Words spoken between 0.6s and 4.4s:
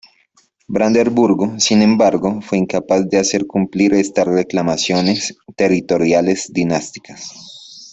Brandeburgo, sin embargo, fue incapaz de hacer cumplir estas